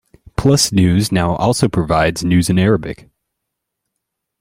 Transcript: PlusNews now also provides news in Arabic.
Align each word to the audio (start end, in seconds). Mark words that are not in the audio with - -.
PlusNews 0.35 1.11
now 1.11 1.35
also 1.35 1.67
provides 1.69 2.23
news 2.23 2.49
in 2.49 2.57
Arabic. 2.57 3.07